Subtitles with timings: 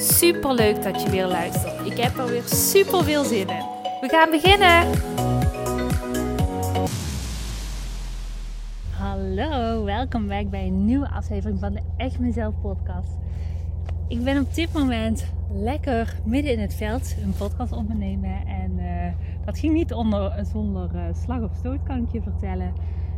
[0.00, 1.86] Super leuk dat je weer luistert.
[1.86, 3.64] Ik heb er weer super veel zin in.
[4.00, 4.86] We gaan beginnen.
[8.90, 13.10] Hallo, welkom back bij een nieuwe aflevering van de Echt Mezelf podcast.
[14.08, 18.84] Ik ben op dit moment lekker midden in het veld een podcast opnemen en uh,
[19.44, 22.72] dat ging niet onder, zonder uh, slag of stoot kan ik je vertellen.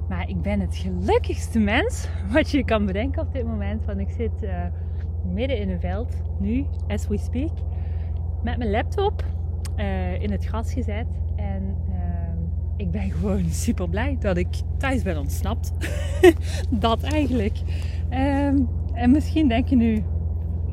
[0.09, 3.85] Maar ik ben het gelukkigste mens wat je kan bedenken op dit moment.
[3.85, 4.51] Want ik zit uh,
[5.25, 7.53] midden in een veld, nu, as we speak,
[8.43, 9.25] met mijn laptop
[9.77, 11.07] uh, in het gras gezet.
[11.37, 11.97] En uh,
[12.77, 15.73] ik ben gewoon super blij dat ik thuis ben ontsnapt.
[16.71, 17.59] dat eigenlijk.
[18.11, 20.05] Um, en misschien denk je nu,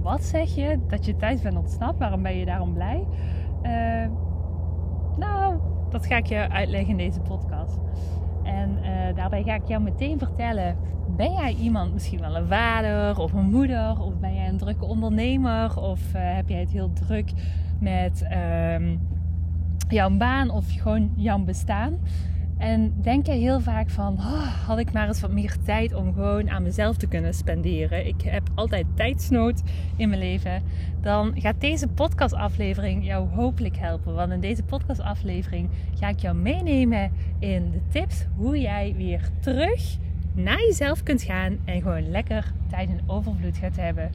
[0.02, 0.80] wat zeg je?
[0.88, 1.99] Dat je thuis bent ontsnapt?
[1.99, 3.08] Waarom ben je daarom blij?
[3.64, 4.09] Uh,
[5.17, 5.55] nou,
[5.89, 7.80] dat ga ik je uitleggen in deze podcast.
[8.47, 10.77] En uh, daarbij ga ik jou meteen vertellen:
[11.17, 14.85] ben jij iemand, misschien wel een vader of een moeder, of ben jij een drukke
[14.85, 17.31] ondernemer, of uh, heb jij het heel druk
[17.79, 18.97] met uh,
[19.89, 21.97] jouw baan of gewoon jouw bestaan?
[22.58, 26.13] En denk jij heel vaak van, oh, had ik maar eens wat meer tijd om
[26.13, 28.08] gewoon aan mezelf te kunnen spenderen.
[28.08, 29.61] Ik heb altijd tijdsnood
[29.95, 30.61] in mijn leven.
[31.02, 34.14] Dan gaat deze podcastaflevering jou hopelijk helpen.
[34.14, 39.97] Want in deze podcastaflevering ga ik jou meenemen in de tips hoe jij weer terug
[40.33, 41.58] naar jezelf kunt gaan.
[41.66, 44.11] En gewoon lekker tijd in overvloed gaat hebben.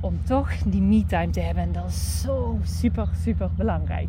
[0.00, 1.62] Om toch die me-time te hebben.
[1.62, 4.08] En dat is zo super, super belangrijk.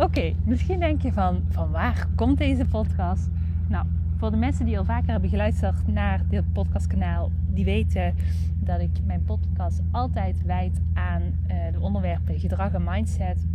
[0.00, 3.28] Oké, misschien denk je van, van waar komt deze podcast?
[3.68, 8.14] Nou, voor de mensen die al vaker hebben geluisterd naar dit podcastkanaal, die weten
[8.58, 13.46] dat ik mijn podcast altijd wijd aan uh, de onderwerpen gedrag en mindset.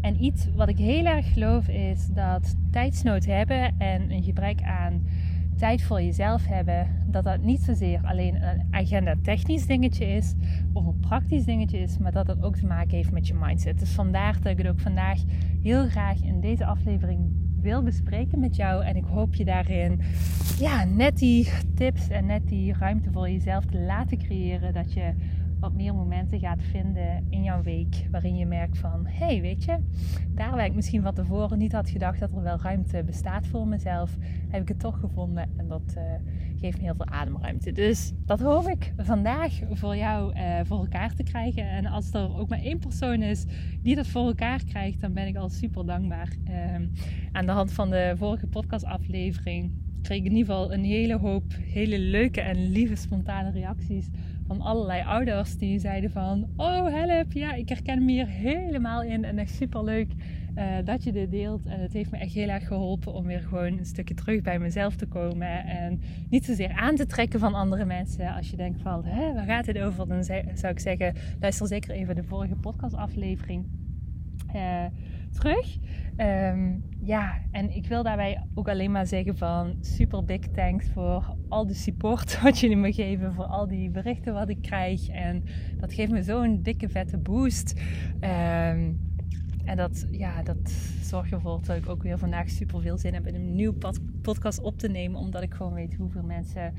[0.00, 5.02] En iets wat ik heel erg geloof is dat tijdsnood hebben en een gebrek aan
[5.56, 10.34] tijd voor jezelf hebben, dat dat niet zozeer alleen een agenda technisch dingetje is
[10.72, 13.78] of een praktisch dingetje is, maar dat dat ook te maken heeft met je mindset.
[13.78, 15.18] Dus vandaar dat ik het ook vandaag
[15.62, 17.20] heel graag in deze aflevering
[17.60, 18.84] wil bespreken met jou.
[18.84, 20.00] En ik hoop je daarin
[20.58, 24.74] ja, net die tips en net die ruimte voor jezelf te laten creëren.
[24.74, 25.14] Dat je
[25.62, 28.06] wat meer momenten gaat vinden in jouw week.
[28.10, 29.78] Waarin je merkt van, hé hey, weet je,
[30.34, 33.66] daar waar ik misschien van tevoren niet had gedacht dat er wel ruimte bestaat voor
[33.66, 34.16] mezelf,
[34.48, 35.50] heb ik het toch gevonden.
[35.56, 36.02] En dat uh,
[36.60, 37.72] geeft me heel veel ademruimte.
[37.72, 41.68] Dus dat hoop ik vandaag voor jou uh, voor elkaar te krijgen.
[41.68, 43.44] En als er ook maar één persoon is
[43.82, 46.28] die dat voor elkaar krijgt, dan ben ik al super dankbaar.
[46.50, 46.54] Uh,
[47.32, 51.44] aan de hand van de vorige podcastaflevering kreeg ik in ieder geval een hele hoop
[51.60, 54.08] hele leuke en lieve spontane reacties
[54.56, 56.48] van allerlei ouders die zeiden van...
[56.56, 60.12] Oh, help, ja, ik herken me hier helemaal in en echt super leuk
[60.56, 61.66] uh, dat je dit deelt.
[61.66, 64.58] En het heeft me echt heel erg geholpen om weer gewoon een stukje terug bij
[64.58, 65.64] mezelf te komen.
[65.66, 68.34] En niet zozeer aan te trekken van andere mensen.
[68.34, 70.08] Als je denkt van, hè, waar gaat dit over?
[70.08, 73.66] Dan zou ik zeggen, luister zeker even de vorige podcastaflevering
[74.54, 74.84] uh,
[75.32, 75.78] terug.
[76.16, 81.36] Um, ja, en ik wil daarbij ook alleen maar zeggen van super big thanks voor
[81.48, 85.08] al de support wat jullie me geven, voor al die berichten wat ik krijg.
[85.08, 85.44] En
[85.76, 87.80] dat geeft me zo'n dikke vette boost.
[88.20, 89.10] Um,
[89.64, 90.70] en dat, ja, dat
[91.02, 93.74] zorgt ervoor dat ik ook weer vandaag super veel zin heb in een nieuw
[94.22, 95.20] podcast op te nemen.
[95.20, 96.74] Omdat ik gewoon weet hoeveel mensen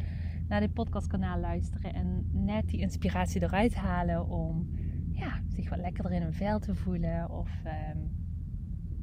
[0.48, 1.94] naar dit podcastkanaal luisteren.
[1.94, 4.70] En net die inspiratie eruit halen om
[5.12, 7.30] ja, zich wat lekkerder in een vel te voelen.
[7.30, 8.23] Of um,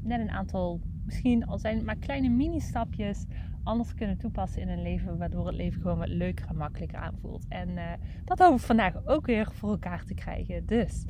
[0.03, 3.27] net een aantal, misschien al zijn het maar kleine mini-stapjes,
[3.63, 5.19] anders kunnen toepassen in hun leven.
[5.19, 7.47] Waardoor het leven gewoon wat leuker en makkelijker aanvoelt.
[7.49, 7.93] En uh,
[8.25, 10.67] dat hoop ik vandaag ook weer voor elkaar te krijgen.
[10.67, 11.05] Dus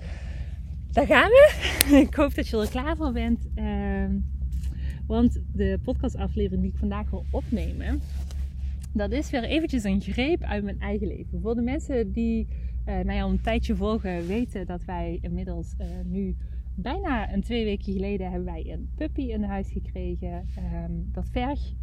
[0.92, 1.52] daar gaan we.
[2.08, 3.46] ik hoop dat je er klaar voor bent.
[3.54, 4.04] Uh,
[5.06, 8.00] want de podcastaflevering die ik vandaag wil opnemen,
[8.92, 11.40] dat is weer eventjes een greep uit mijn eigen leven.
[11.40, 12.48] Voor de mensen die
[12.86, 16.36] uh, mij al een tijdje volgen, weten dat wij inmiddels uh, nu
[16.82, 20.46] bijna een twee weken geleden hebben wij een puppy in huis gekregen.
[20.84, 21.74] Um, dat vergt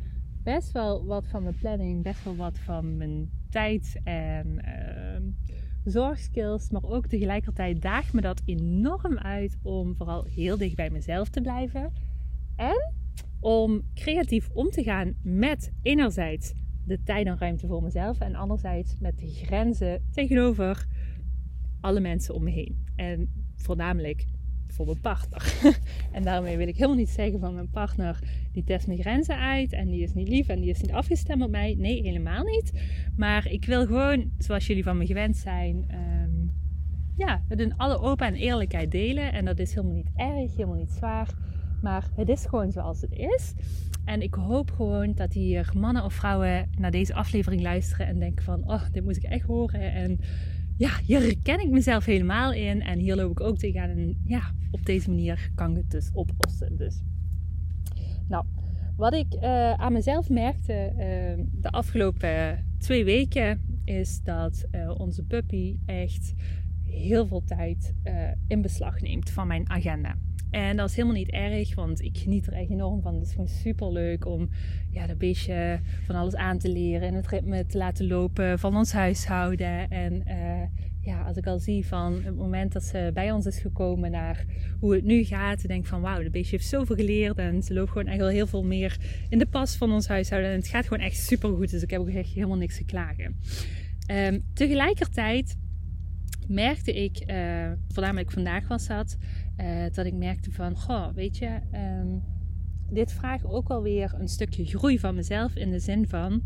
[0.43, 5.31] best wel wat van mijn planning, best wel wat van mijn tijd en uh,
[5.83, 6.69] zorgskills.
[6.69, 11.41] Maar ook tegelijkertijd daagt me dat enorm uit om vooral heel dicht bij mezelf te
[11.41, 11.93] blijven.
[12.55, 12.93] En
[13.39, 16.53] om creatief om te gaan met enerzijds
[16.85, 18.19] de tijd en ruimte voor mezelf.
[18.19, 20.87] En anderzijds met de grenzen tegenover
[21.81, 22.85] alle mensen om me heen.
[22.95, 24.25] En voornamelijk
[24.67, 25.53] voor mijn partner.
[26.11, 28.19] en daarmee wil ik helemaal niet zeggen van mijn partner
[28.51, 31.41] die test mijn grenzen uit en die is niet lief en die is niet afgestemd
[31.41, 31.75] op mij.
[31.77, 32.71] Nee, helemaal niet.
[33.15, 36.51] Maar ik wil gewoon, zoals jullie van me gewend zijn, um,
[37.15, 39.33] ja, het in alle open en eerlijkheid delen.
[39.33, 41.33] En dat is helemaal niet erg, helemaal niet zwaar.
[41.81, 43.53] Maar het is gewoon zoals het is.
[44.05, 48.43] En ik hoop gewoon dat hier mannen of vrouwen naar deze aflevering luisteren en denken
[48.43, 49.93] van, oh, dit moet ik echt horen.
[49.93, 50.19] En
[50.77, 52.81] ja, hier herken ik mezelf helemaal in.
[52.81, 53.89] En hier loop ik ook tegenaan.
[53.89, 56.77] En ja, op deze manier kan ik het dus oplossen.
[56.77, 57.03] Dus,
[58.27, 58.45] nou,
[58.95, 65.23] wat ik uh, aan mezelf merkte uh, de afgelopen twee weken is dat uh, onze
[65.23, 66.33] puppy echt
[66.83, 67.93] heel veel tijd
[68.47, 70.15] in beslag neemt van mijn agenda.
[70.51, 73.13] En dat is helemaal niet erg, want ik geniet er echt enorm van.
[73.13, 74.49] Het is gewoon super leuk om
[74.91, 78.75] ja, dat beestje van alles aan te leren en het ritme te laten lopen van
[78.75, 79.89] ons huishouden.
[79.89, 80.61] En uh,
[81.01, 84.45] ja, als ik al zie van het moment dat ze bij ons is gekomen naar
[84.79, 87.73] hoe het nu gaat, denk ik van wauw, dat beestje heeft zoveel geleerd en ze
[87.73, 88.97] loopt gewoon echt wel heel veel meer
[89.29, 90.51] in de pas van ons huishouden.
[90.51, 92.85] En het gaat gewoon echt super goed, dus ik heb ook echt helemaal niks te
[92.85, 93.35] klagen.
[94.11, 95.57] Um, tegelijkertijd
[96.47, 99.17] merkte ik, uh, voornamelijk vandaag was dat,
[99.61, 102.23] uh, dat ik merkte van, goh, weet je, um,
[102.89, 106.43] dit vraagt ook alweer een stukje groei van mezelf in de zin van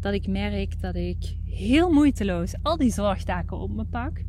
[0.00, 4.24] dat ik merk dat ik heel moeiteloos al die zorgtaken op me pak.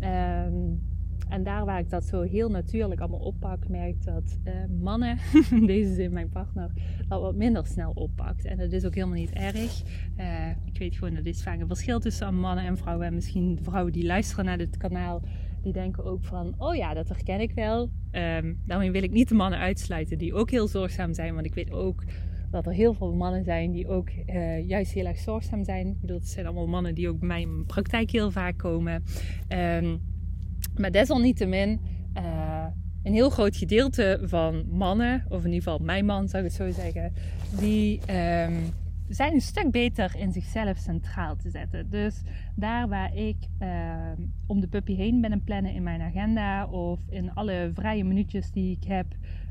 [0.00, 0.80] Um,
[1.28, 5.18] en daar waar ik dat zo heel natuurlijk allemaal oppak, merk dat uh, mannen,
[5.50, 6.70] in deze zin mijn partner,
[7.08, 8.44] dat wat minder snel oppakt.
[8.44, 9.82] En dat is ook helemaal niet erg.
[10.18, 13.06] Uh, ik weet gewoon dat is vaak een verschil tussen mannen en vrouwen.
[13.06, 15.22] En misschien vrouwen die luisteren naar dit kanaal,
[15.64, 17.90] die denken ook van, oh ja, dat herken ik wel.
[18.12, 21.34] Um, daarmee wil ik niet de mannen uitsluiten die ook heel zorgzaam zijn.
[21.34, 22.04] Want ik weet ook
[22.50, 25.86] dat er heel veel mannen zijn die ook uh, juist heel erg zorgzaam zijn.
[25.86, 29.04] Ik bedoel, het zijn allemaal mannen die ook bij mijn praktijk heel vaak komen.
[29.48, 30.00] Um,
[30.76, 31.80] maar desalniettemin,
[32.18, 32.66] uh,
[33.02, 36.58] een heel groot gedeelte van mannen, of in ieder geval mijn man zou ik het
[36.58, 37.12] zo zeggen,
[37.58, 38.00] die
[38.46, 38.54] um,
[39.08, 41.90] zijn een stuk beter in zichzelf centraal te zetten.
[41.90, 42.22] Dus
[42.54, 43.94] daar waar ik uh,
[44.46, 48.50] om de puppy heen ben en plannen in mijn agenda of in alle vrije minuutjes
[48.50, 49.06] die ik heb,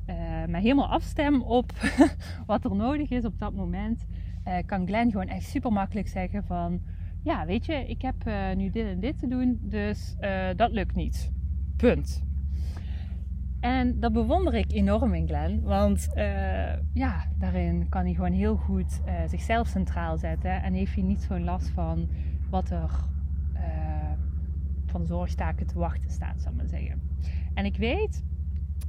[0.10, 1.72] uh, helemaal afstem op
[2.46, 4.06] wat er nodig is op dat moment,
[4.48, 6.82] uh, kan Glenn gewoon echt super makkelijk zeggen van
[7.24, 10.16] ja, weet je, ik heb uh, nu dit en dit te doen, dus
[10.56, 11.32] dat lukt niet.
[11.78, 12.24] Punt.
[13.64, 16.24] En dat bewonder ik enorm in Glenn, want uh,
[16.94, 21.44] ja, daarin kan hij gewoon heel goed zichzelf centraal zetten en heeft hij niet zo'n
[21.44, 22.08] last van
[22.50, 22.92] wat er
[24.86, 27.02] van zorgtaken te wachten staat, zal ik maar zeggen.
[27.54, 28.24] En ik weet,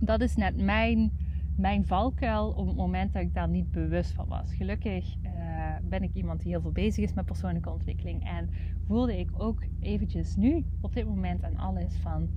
[0.00, 1.12] dat is net mijn,
[1.56, 4.54] mijn valkuil op het moment dat ik daar niet bewust van was.
[4.54, 5.16] Gelukkig
[5.88, 8.24] ben ik iemand die heel veel bezig is met persoonlijke ontwikkeling.
[8.28, 8.48] En
[8.86, 12.28] voelde ik ook eventjes nu, op dit moment aan alles van...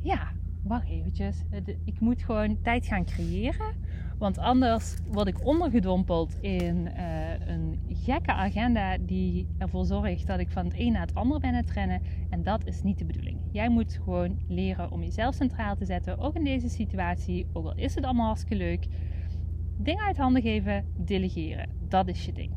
[0.00, 0.32] Ja,
[0.64, 1.42] wacht eventjes.
[1.84, 3.74] Ik moet gewoon tijd gaan creëren.
[4.18, 10.50] Want anders word ik ondergedompeld in uh, een gekke agenda die ervoor zorgt dat ik
[10.50, 12.02] van het een naar het ander ben het rennen.
[12.30, 13.38] En dat is niet de bedoeling.
[13.52, 17.46] Jij moet gewoon leren om jezelf centraal te zetten, ook in deze situatie.
[17.52, 18.86] Ook al is het allemaal hartstikke leuk.
[19.76, 21.68] Dingen uit handen geven, delegeren.
[21.88, 22.52] Dat is je ding.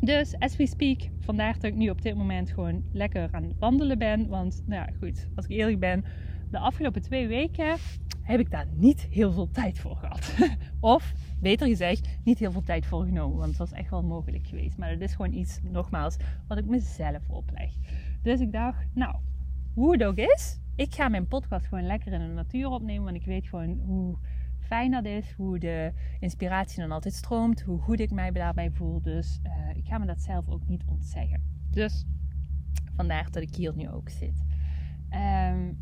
[0.00, 3.58] Dus as we speak, vandaar dat ik nu op dit moment gewoon lekker aan het
[3.58, 4.28] wandelen ben.
[4.28, 6.04] Want nou ja, goed, als ik eerlijk ben,
[6.50, 7.76] de afgelopen twee weken
[8.22, 10.34] heb ik daar niet heel veel tijd voor gehad.
[10.80, 13.36] of beter gezegd, niet heel veel tijd voor genomen.
[13.36, 14.78] Want het was echt wel mogelijk geweest.
[14.78, 16.16] Maar het is gewoon iets, nogmaals,
[16.48, 17.72] wat ik mezelf opleg.
[18.22, 19.16] Dus ik dacht, nou,
[19.74, 23.04] hoe het ook is, ik ga mijn podcast gewoon lekker in de natuur opnemen.
[23.04, 24.16] Want ik weet gewoon hoe
[24.58, 29.02] fijn dat is, hoe de inspiratie dan altijd stroomt, hoe goed ik mij daarbij voel.
[29.02, 31.42] Dus uh, ik ga me dat zelf ook niet ontzeggen.
[31.70, 32.04] Dus
[32.94, 34.44] vandaar dat ik hier nu ook zit.
[35.10, 35.78] Um,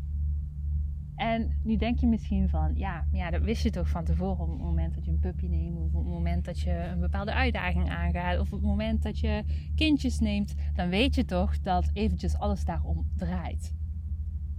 [1.19, 4.49] en nu denk je misschien van, ja, ja, dat wist je toch van tevoren op
[4.49, 7.33] het moment dat je een puppy neemt, of op het moment dat je een bepaalde
[7.33, 9.43] uitdaging aangaat, of op het moment dat je
[9.75, 13.75] kindjes neemt, dan weet je toch dat eventjes alles daarom draait.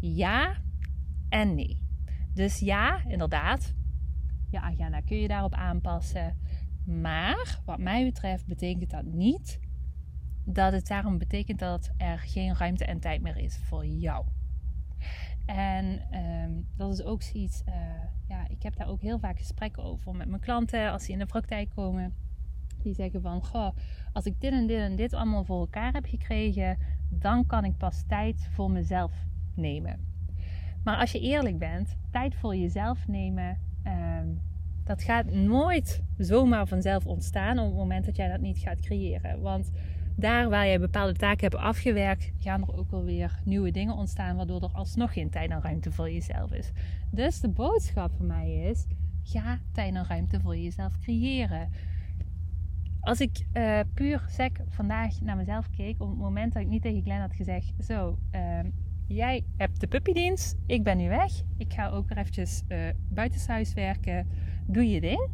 [0.00, 0.56] Ja
[1.28, 1.82] en nee.
[2.34, 3.74] Dus ja, inderdaad,
[4.50, 6.36] je agenda kun je daarop aanpassen.
[6.84, 9.60] Maar wat mij betreft betekent dat niet
[10.44, 14.26] dat het daarom betekent dat er geen ruimte en tijd meer is voor jou.
[15.56, 16.00] En
[16.44, 17.74] um, dat is ook zoiets, uh,
[18.28, 21.18] ja, ik heb daar ook heel vaak gesprekken over met mijn klanten als die in
[21.18, 22.14] de praktijk komen.
[22.82, 23.70] Die zeggen van, goh,
[24.12, 26.78] als ik dit en dit en dit allemaal voor elkaar heb gekregen,
[27.08, 29.12] dan kan ik pas tijd voor mezelf
[29.54, 30.06] nemen.
[30.84, 34.40] Maar als je eerlijk bent, tijd voor jezelf nemen, um,
[34.84, 39.40] dat gaat nooit zomaar vanzelf ontstaan op het moment dat jij dat niet gaat creëren.
[39.40, 39.70] Want
[40.16, 44.36] daar waar je bepaalde taken hebt afgewerkt, gaan er ook wel weer nieuwe dingen ontstaan,
[44.36, 46.70] waardoor er alsnog geen tijd en ruimte voor jezelf is.
[47.10, 48.86] Dus de boodschap van mij is:
[49.22, 51.70] ga tijd en ruimte voor jezelf creëren.
[53.00, 56.82] Als ik uh, puur sec vandaag naar mezelf keek, op het moment dat ik niet
[56.82, 58.58] tegen Glenn had gezegd: Zo, uh,
[59.06, 61.32] jij hebt de puppydienst, ik ben nu weg.
[61.56, 64.28] Ik ga ook weer eventjes uh, buitenshuis werken.
[64.66, 65.28] Doe je ding.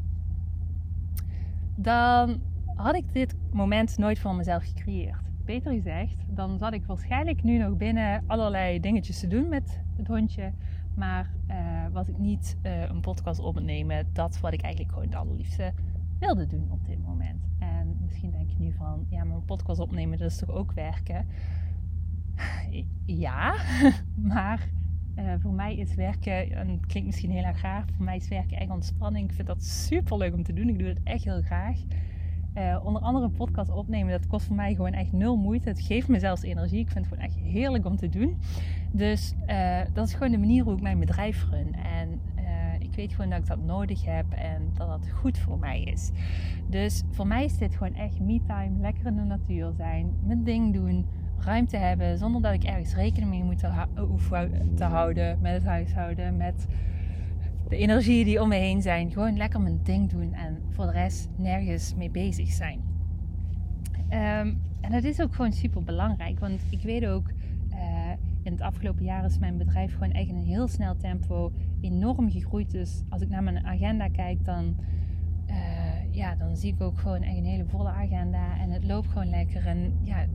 [1.76, 2.40] Dan
[2.76, 5.30] had ik dit moment nooit voor mezelf gecreëerd.
[5.44, 10.06] Beter gezegd, dan zat ik waarschijnlijk nu nog binnen allerlei dingetjes te doen met het
[10.06, 10.52] hondje.
[10.94, 11.56] Maar uh,
[11.92, 15.72] was ik niet uh, een podcast opnemen, dat wat ik eigenlijk gewoon het allerliefste
[16.18, 17.44] wilde doen op dit moment.
[17.58, 21.26] En misschien denk je nu van, ja, een podcast opnemen, dat is toch ook werken?
[23.04, 23.54] Ja,
[24.32, 24.68] maar
[25.18, 28.28] uh, voor mij is werken, en het klinkt misschien heel erg graag, voor mij is
[28.28, 29.28] werken echt ontspanning.
[29.28, 30.68] Ik vind dat super leuk om te doen.
[30.68, 31.78] Ik doe het echt heel graag.
[32.58, 35.68] Uh, onder andere podcast opnemen, dat kost voor mij gewoon echt nul moeite.
[35.68, 36.80] Het geeft me zelfs energie.
[36.80, 38.36] Ik vind het gewoon echt heerlijk om te doen.
[38.90, 41.74] Dus uh, dat is gewoon de manier hoe ik mijn bedrijf run.
[41.74, 42.20] En
[42.78, 46.10] ik weet gewoon dat ik dat nodig heb en dat dat goed voor mij is.
[46.66, 48.80] Dus voor mij is dit gewoon echt me-time.
[48.80, 51.06] Lekker in de natuur zijn, mijn ding doen
[51.38, 53.58] ruimte hebben zonder dat ik ergens rekening mee moet
[54.76, 56.66] te houden met het huishouden, met
[57.68, 59.10] de energieën die om me heen zijn.
[59.10, 62.80] Gewoon lekker mijn ding doen en voor de rest nergens mee bezig zijn.
[64.10, 67.30] Um, en dat is ook gewoon super belangrijk, want ik weet ook.
[67.70, 68.10] Uh,
[68.42, 72.30] in het afgelopen jaar is mijn bedrijf gewoon echt in een heel snel tempo enorm
[72.30, 72.70] gegroeid.
[72.70, 74.76] Dus als ik naar mijn agenda kijk, dan,
[75.46, 78.58] uh, ja, dan zie ik ook gewoon echt een hele volle agenda.
[78.58, 79.66] En het loopt gewoon lekker.
[79.66, 80.26] En ja,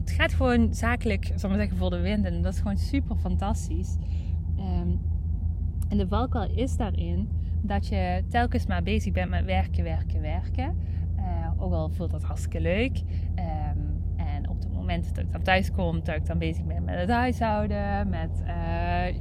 [0.00, 2.24] het gaat gewoon zakelijk, zal ik maar zeggen, voor de wind.
[2.24, 3.96] En dat is gewoon super fantastisch.
[4.58, 5.00] Um,
[5.90, 7.28] en de valkuil is daarin
[7.62, 10.76] dat je telkens maar bezig bent met werken, werken, werken.
[11.16, 13.02] Uh, ook al voelt dat hartstikke leuk.
[13.36, 16.84] Um, en op het moment dat ik dan thuis kom, dat ik dan bezig ben
[16.84, 18.08] met het huishouden.
[18.08, 18.48] Met, uh,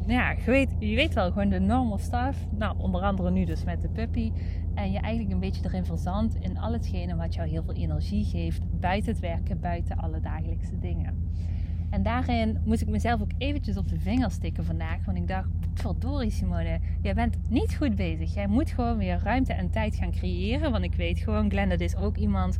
[0.05, 2.47] nou ja, je weet, je weet wel, gewoon de normal stuff.
[2.57, 4.31] Nou, onder andere nu dus met de puppy.
[4.73, 8.25] En je eigenlijk een beetje erin verzandt in al hetgene wat jou heel veel energie
[8.25, 8.79] geeft.
[8.79, 11.31] Buiten het werken, buiten alle dagelijkse dingen.
[11.89, 15.05] En daarin moest ik mezelf ook eventjes op de vingers stikken vandaag.
[15.05, 18.33] Want ik dacht, verdorie Simone, jij bent niet goed bezig.
[18.33, 20.71] Jij moet gewoon weer ruimte en tijd gaan creëren.
[20.71, 22.57] Want ik weet gewoon, Glenn, dat is ook iemand...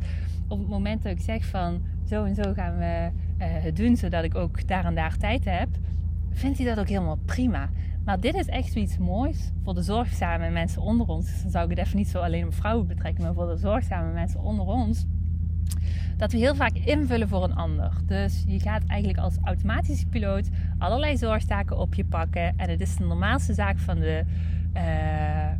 [0.48, 3.96] Op het moment dat ik zeg van, zo en zo gaan we uh, het doen...
[3.96, 5.68] zodat ik ook daar en daar tijd heb...
[6.30, 7.70] vindt hij dat ook helemaal prima.
[8.04, 11.26] Maar dit is echt zoiets moois voor de zorgzame mensen onder ons.
[11.26, 13.24] Dus dan zou ik het even niet zo alleen op vrouwen betrekken...
[13.24, 15.06] maar voor de zorgzame mensen onder ons
[16.16, 17.92] dat we heel vaak invullen voor een ander.
[18.06, 20.48] Dus je gaat eigenlijk als automatische piloot
[20.78, 22.56] allerlei zorgtaken op je pakken.
[22.56, 24.24] En het is de normaalste zaak van de,
[24.74, 25.50] uh,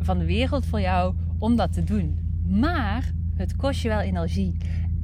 [0.00, 2.18] van de wereld voor jou om dat te doen.
[2.46, 4.56] Maar het kost je wel energie.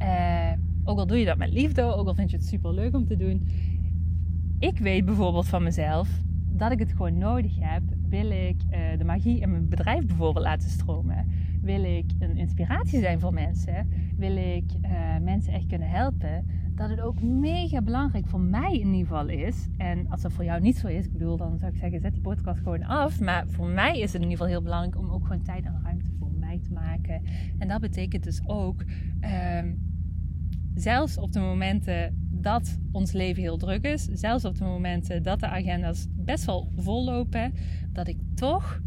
[0.02, 0.52] Uh,
[0.84, 3.06] ook al doe je dat met liefde, ook al vind je het super leuk om
[3.06, 3.48] te doen.
[4.58, 6.08] Ik weet bijvoorbeeld van mezelf
[6.50, 7.82] dat ik het gewoon nodig heb.
[8.08, 11.26] Wil ik uh, de magie in mijn bedrijf bijvoorbeeld laten stromen?
[11.66, 13.88] Wil ik een inspiratie zijn voor mensen?
[14.16, 16.46] Wil ik uh, mensen echt kunnen helpen?
[16.74, 19.68] Dat het ook mega belangrijk voor mij in ieder geval is.
[19.76, 22.12] En als dat voor jou niet zo is, ik bedoel, dan zou ik zeggen, zet
[22.12, 23.20] die podcast gewoon af.
[23.20, 25.80] Maar voor mij is het in ieder geval heel belangrijk om ook gewoon tijd en
[25.82, 27.22] ruimte voor mij te maken.
[27.58, 28.84] En dat betekent dus ook,
[29.20, 29.62] uh,
[30.74, 35.40] zelfs op de momenten dat ons leven heel druk is, zelfs op de momenten dat
[35.40, 37.52] de agenda's best wel vol lopen,
[37.92, 38.80] dat ik toch,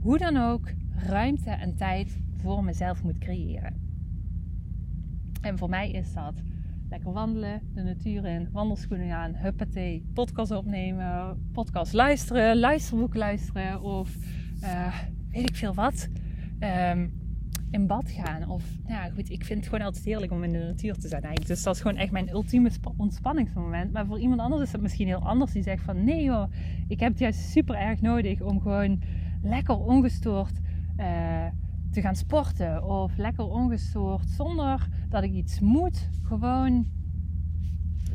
[0.00, 0.72] hoe dan ook,
[1.06, 3.86] ruimte en tijd voor mezelf moet creëren.
[5.40, 6.42] En voor mij is dat
[6.88, 14.16] lekker wandelen, de natuur in, wandelschoenen aan, huppatee, podcast opnemen, podcast luisteren, luisterboek luisteren of
[14.62, 14.94] uh,
[15.30, 16.08] weet ik veel wat.
[16.60, 17.18] Um,
[17.70, 18.48] in bad gaan.
[18.48, 21.08] Of nou ja, goed, ik vind het gewoon altijd heerlijk om in de natuur te
[21.08, 21.34] zijn.
[21.46, 23.92] Dus dat is gewoon echt mijn ultieme ontspanningsmoment.
[23.92, 25.52] Maar voor iemand anders is het misschien heel anders.
[25.52, 26.52] Die zegt van nee joh,
[26.88, 29.02] ik heb het juist super erg nodig om gewoon
[29.42, 30.60] lekker ongestoord
[31.00, 31.46] uh,
[31.90, 32.84] te gaan sporten.
[32.84, 36.08] Of lekker ongestoord zonder dat ik iets moet.
[36.22, 36.86] Gewoon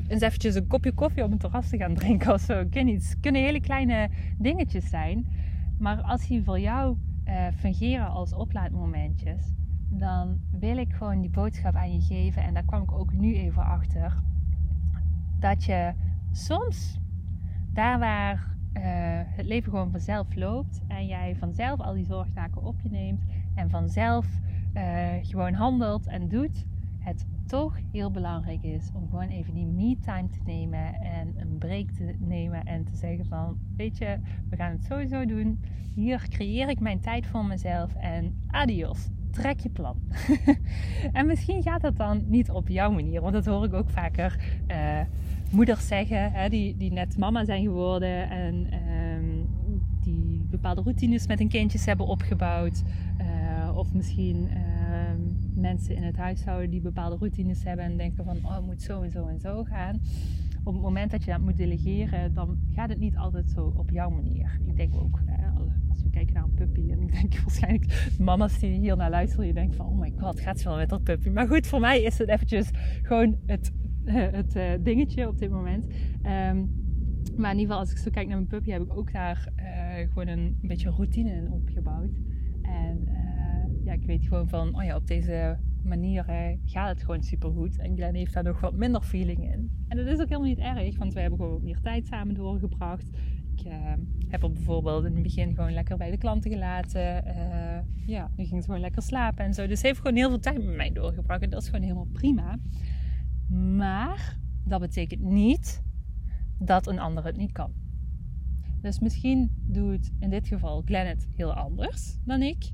[0.07, 2.59] eens eventjes een kopje koffie op een terras te gaan drinken of zo.
[2.59, 3.09] Ik ken iets.
[3.09, 5.25] Het kunnen hele kleine dingetjes zijn.
[5.79, 6.97] Maar als die voor jou
[7.27, 9.53] uh, fungeren als oplaadmomentjes,
[9.89, 12.43] dan wil ik gewoon die boodschap aan je geven.
[12.43, 14.21] En daar kwam ik ook nu even achter.
[15.39, 15.93] Dat je
[16.31, 16.99] soms
[17.73, 18.84] daar waar uh,
[19.25, 23.24] het leven gewoon vanzelf loopt en jij vanzelf al die zorgtaken op je neemt
[23.56, 24.27] en vanzelf
[24.74, 26.65] uh, gewoon handelt en doet,
[27.00, 31.89] het toch heel belangrijk is om gewoon even die me-time te nemen en een break
[31.89, 34.18] te nemen en te zeggen van, weet je,
[34.50, 35.63] we gaan het sowieso doen.
[35.96, 39.10] Hier creëer ik mijn tijd voor mezelf en adios.
[39.32, 39.98] trek je plan.
[41.13, 44.62] en misschien gaat dat dan niet op jouw manier, want dat hoor ik ook vaker
[44.68, 45.00] uh,
[45.53, 49.45] moeders zeggen, hè, die, die net mama zijn geworden en ehm,
[50.01, 52.83] die bepaalde routines met hun kindjes hebben opgebouwd.
[53.22, 55.19] Uh, of misschien ehm,
[55.62, 59.01] mensen in het huishouden die bepaalde routines hebben en denken van, oh, het moet zo
[59.01, 60.01] en zo en zo gaan
[60.63, 63.89] op het moment dat je dat moet delegeren, dan gaat het niet altijd zo op
[63.89, 64.60] jouw manier.
[64.65, 65.19] Ik denk ook,
[65.89, 69.48] als we kijken naar een puppy, en ik denk waarschijnlijk mama's die hier naar luisteren,
[69.48, 71.29] je denkt van, oh my god, gaat ze wel met dat puppy?
[71.29, 72.69] Maar goed, voor mij is het eventjes
[73.01, 73.72] gewoon het,
[74.39, 75.86] het uh, dingetje op dit moment.
[76.25, 76.81] Um,
[77.36, 79.48] maar in ieder geval, als ik zo kijk naar mijn puppy, heb ik ook daar
[79.57, 82.19] uh, gewoon een, beetje routine in opgebouwd.
[82.62, 86.24] En uh, ja, ik weet gewoon van, oh ja, op deze manier
[86.65, 87.79] gaat het gewoon supergoed.
[87.79, 89.72] En Glenn heeft daar nog wat minder feeling in.
[89.88, 93.10] En dat is ook helemaal niet erg, want we hebben gewoon meer tijd samen doorgebracht.
[93.55, 97.24] Ik heb er bijvoorbeeld in het begin gewoon lekker bij de klanten gelaten.
[98.05, 99.67] Ja, nu ging het gewoon lekker slapen en zo.
[99.67, 101.41] Dus ze heeft gewoon heel veel tijd met mij doorgebracht.
[101.41, 102.60] En dat is gewoon helemaal prima.
[103.53, 105.83] Maar dat betekent niet
[106.60, 107.74] dat een ander het niet kan.
[108.81, 112.72] Dus misschien doet in dit geval Glenn het heel anders dan ik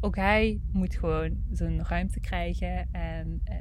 [0.00, 3.54] ook hij moet gewoon zijn ruimte krijgen en uh,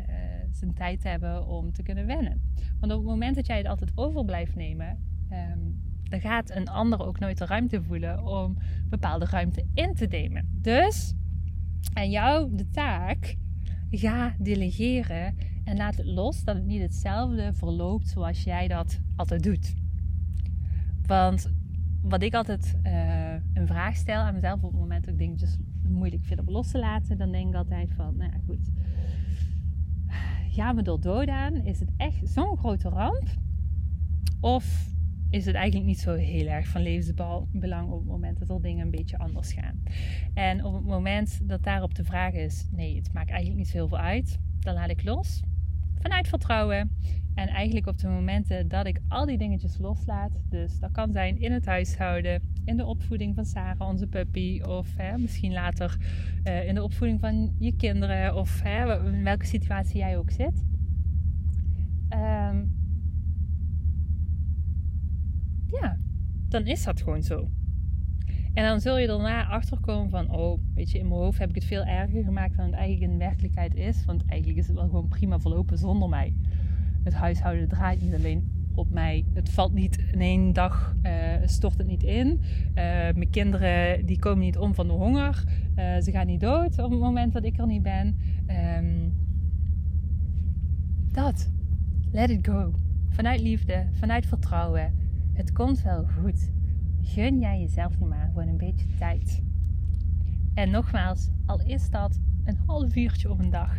[0.51, 2.41] zijn tijd hebben om te kunnen wennen.
[2.79, 4.99] Want op het moment dat jij het altijd over blijft nemen,
[5.31, 8.57] um, dan gaat een ander ook nooit de ruimte voelen om
[8.89, 10.59] bepaalde ruimte in te nemen.
[10.61, 11.13] Dus
[11.93, 13.35] aan jou de taak,
[13.89, 19.43] ga delegeren en laat het los dat het niet hetzelfde verloopt zoals jij dat altijd
[19.43, 19.75] doet.
[21.05, 21.53] Want
[22.01, 25.57] wat ik altijd uh, een vraag stel aan mezelf op het moment dat ik dingetjes
[25.89, 28.71] moeilijk vind om los te laten, dan denk ik altijd van, nou ja, goed.
[30.49, 31.55] Gaan we er dood aan?
[31.55, 33.27] Is het echt zo'n grote ramp?
[34.39, 34.93] Of
[35.29, 38.85] is het eigenlijk niet zo heel erg van levensbelang op het moment dat er dingen
[38.85, 39.83] een beetje anders gaan?
[40.33, 43.77] En op het moment dat daarop de vraag is, nee, het maakt eigenlijk niet zo
[43.77, 45.43] heel veel uit, dan laat ik los.
[46.01, 46.91] Vanuit vertrouwen.
[47.35, 51.39] En eigenlijk op de momenten dat ik al die dingetjes loslaat, dus dat kan zijn
[51.39, 55.97] in het huishouden, in de opvoeding van Sarah, onze puppy, of hè, misschien later
[56.43, 60.63] uh, in de opvoeding van je kinderen, of hè, in welke situatie jij ook zit.
[62.09, 62.73] Um,
[65.81, 65.99] ja,
[66.47, 67.49] dan is dat gewoon zo.
[68.55, 71.55] En dan zul je daarna achterkomen van, oh, weet je, in mijn hoofd heb ik
[71.55, 74.05] het veel erger gemaakt dan het eigenlijk in werkelijkheid is.
[74.05, 76.33] Want eigenlijk is het wel gewoon prima verlopen zonder mij
[77.05, 79.25] het huishouden draait niet alleen op mij.
[79.33, 81.11] Het valt niet in één dag, uh,
[81.45, 82.27] stort het niet in.
[82.27, 82.73] Uh,
[83.13, 85.43] mijn kinderen die komen niet om van de honger.
[85.75, 88.17] Uh, ze gaan niet dood op het moment dat ik er niet ben.
[88.77, 89.13] Um,
[91.11, 91.51] dat.
[92.11, 92.73] Let it go.
[93.09, 94.93] Vanuit liefde, vanuit vertrouwen.
[95.33, 96.51] Het komt wel goed.
[97.05, 99.43] Gun jij jezelf nu maar gewoon een beetje tijd.
[100.53, 103.77] En nogmaals, al is dat een half uurtje op een dag.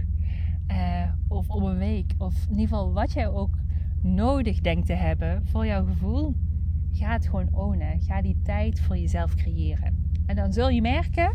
[0.70, 2.14] Uh, of op een week.
[2.18, 3.58] Of in ieder geval wat jij ook
[4.00, 6.34] nodig denkt te hebben voor jouw gevoel.
[6.92, 8.00] Ga het gewoon ownen.
[8.00, 10.10] Ga die tijd voor jezelf creëren.
[10.26, 11.32] En dan zul je merken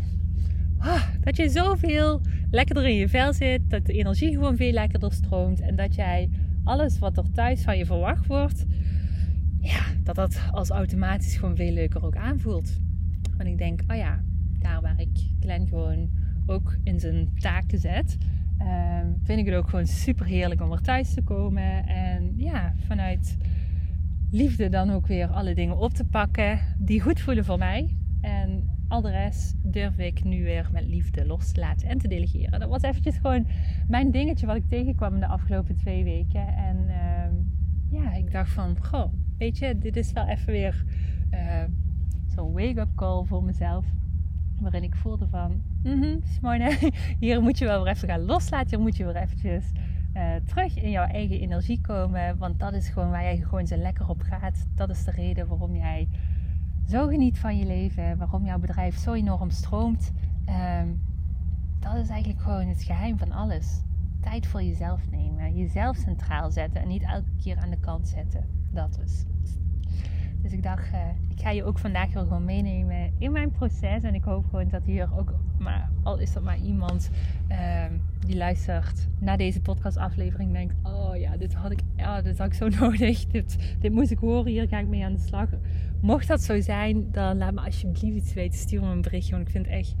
[0.78, 3.70] oh, dat je zoveel lekkerder in je vel zit.
[3.70, 5.60] Dat de energie gewoon veel lekkerder stroomt.
[5.60, 6.30] En dat jij
[6.64, 8.66] alles wat er thuis van je verwacht wordt.
[9.62, 12.80] Ja, dat dat als automatisch gewoon veel leuker ook aanvoelt.
[13.36, 14.22] Want ik denk, oh ja,
[14.58, 16.10] daar waar ik Glenn gewoon
[16.46, 18.18] ook in zijn taken zet
[18.62, 21.86] Ehm, vind ik het ook gewoon super heerlijk om er thuis te komen.
[21.86, 23.36] En ja, vanuit
[24.30, 27.96] liefde dan ook weer alle dingen op te pakken die goed voelen voor mij.
[28.20, 32.08] En al de rest durf ik nu weer met liefde los te laten en te
[32.08, 32.60] delegeren.
[32.60, 33.46] Dat was eventjes gewoon
[33.88, 36.46] mijn dingetje wat ik tegenkwam de afgelopen twee weken.
[36.56, 40.84] En uh, ja, ik dacht van, goh, weet je, dit is wel even weer
[41.30, 41.64] uh,
[42.26, 43.86] zo'n wake-up call voor mezelf.
[44.60, 48.68] Waarin ik voelde van, mm Simone, hier moet je wel weer even gaan loslaten.
[48.68, 49.72] Hier moet je weer eventjes
[50.14, 52.38] uh, terug in jouw eigen energie komen.
[52.38, 54.66] Want dat is gewoon waar jij gewoon zo lekker op gaat.
[54.74, 56.08] Dat is de reden waarom jij
[56.88, 58.18] zo geniet van je leven.
[58.18, 60.12] Waarom jouw bedrijf zo enorm stroomt.
[60.80, 61.00] Um,
[61.78, 63.82] dat is eigenlijk gewoon het geheim van alles.
[64.20, 65.56] Tijd voor jezelf nemen.
[65.56, 66.82] Jezelf centraal zetten.
[66.82, 68.61] En niet elke keer aan de kant zetten.
[68.72, 69.24] Dat is.
[70.42, 74.02] Dus ik dacht, uh, ik ga je ook vandaag weer gewoon meenemen in mijn proces.
[74.02, 77.10] En ik hoop gewoon dat hier ook, maar al is dat maar iemand
[77.50, 77.84] uh,
[78.26, 82.54] die luistert naar deze podcastaflevering, denkt: Oh ja, dit had ik, ja, dit had ik
[82.54, 83.26] zo nodig.
[83.26, 84.52] Dit, dit moest ik horen.
[84.52, 85.48] Hier ga ik mee aan de slag.
[86.00, 88.58] Mocht dat zo zijn, dan laat me alsjeblieft iets weten.
[88.58, 89.32] Stuur me een berichtje.
[89.32, 89.94] Want ik vind echt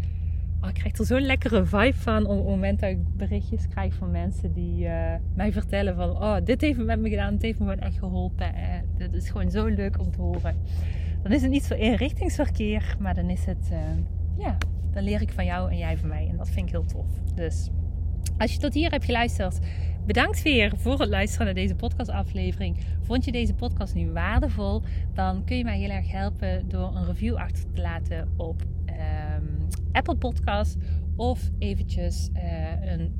[0.62, 3.94] oh, ik krijg er zo'n lekkere vibe van op het moment dat ik berichtjes krijg
[3.94, 7.42] van mensen die uh, mij vertellen van oh, dit heeft me met me gedaan, dit
[7.42, 8.54] heeft me echt geholpen.
[8.54, 8.62] Eh,
[8.98, 10.56] dat is gewoon zo leuk om te horen.
[11.22, 13.78] Dan is het niet zo inrichtingsverkeer, maar dan is het uh,
[14.38, 14.56] ja,
[14.92, 16.28] dan leer ik van jou en jij van mij.
[16.28, 17.06] En dat vind ik heel tof.
[17.34, 17.70] Dus
[18.38, 19.58] als je tot hier hebt geluisterd,
[20.06, 22.76] bedankt weer voor het luisteren naar deze podcastaflevering.
[23.00, 24.82] Vond je deze podcast nu waardevol?
[25.14, 28.62] Dan kun je mij heel erg helpen door een review achter te laten op
[29.92, 30.76] Apple Podcast
[31.16, 33.12] of eventjes uh, een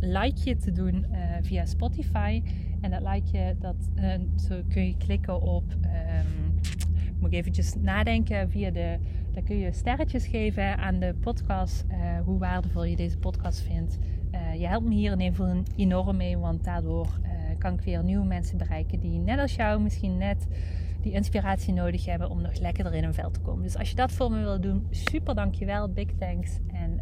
[0.00, 2.42] likeje te doen uh, via Spotify.
[2.80, 6.60] En dat likeje, dat, uh, zo kun je klikken op, um,
[7.18, 8.98] moet ik eventjes nadenken, via de,
[9.32, 11.84] daar kun je sterretjes geven aan de podcast,
[12.24, 13.98] hoe waardevol je deze podcast vindt.
[14.58, 17.20] je helpt me hier in ieder enorm mee, want daardoor
[17.58, 20.46] kan ik weer nieuwe mensen bereiken die net als jou misschien net
[21.02, 23.62] die inspiratie nodig hebben om nog lekkerder in een veld te komen.
[23.62, 26.58] Dus als je dat voor me wil doen, super dankjewel, big thanks.
[26.72, 27.00] En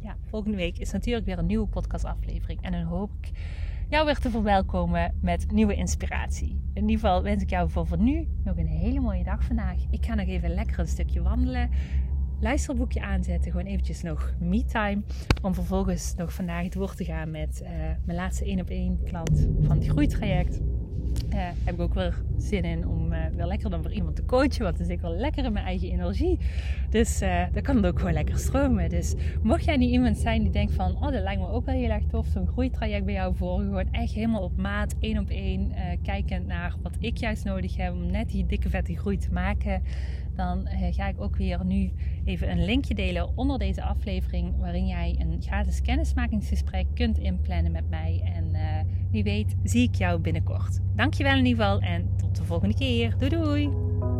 [0.00, 2.62] ja, volgende week is natuurlijk weer een nieuwe podcastaflevering.
[2.62, 3.30] En dan hoop ik
[3.88, 6.60] jou weer te verwelkomen met nieuwe inspiratie.
[6.74, 9.76] In ieder geval wens ik jou voor, voor nu nog een hele mooie dag vandaag.
[9.90, 11.70] Ik ga nog even lekker een stukje wandelen.
[12.40, 15.02] Luisterboekje aanzetten, gewoon eventjes nog me-time.
[15.42, 17.68] Om vervolgens nog vandaag door te gaan met uh,
[18.04, 20.60] mijn laatste 1 op 1 klant van het groeitraject.
[21.34, 24.24] Uh, heb ik ook weer zin in om uh, wel lekker dan voor iemand te
[24.24, 24.62] coachen.
[24.62, 26.38] Want dan zit ik wel lekker in mijn eigen energie.
[26.90, 28.88] Dus uh, dan kan het ook gewoon lekker stromen.
[28.88, 30.96] Dus mocht jij niet iemand zijn die denkt van...
[30.96, 32.26] Oh, dat lijkt me ook wel heel erg tof.
[32.26, 33.64] Zo'n groeitraject bij jou volgen.
[33.64, 35.72] Gewoon echt helemaal op maat, één op één.
[36.02, 39.82] kijkend naar wat ik juist nodig heb om net die dikke vette groei te maken
[40.40, 41.92] dan ga ik ook weer nu
[42.24, 44.56] even een linkje delen onder deze aflevering.
[44.58, 48.32] Waarin jij een gratis kennismakingsgesprek kunt inplannen met mij.
[48.34, 48.60] En uh,
[49.10, 50.80] wie weet zie ik jou binnenkort.
[50.94, 53.14] Dankjewel in ieder geval en tot de volgende keer.
[53.18, 54.19] Doei doei!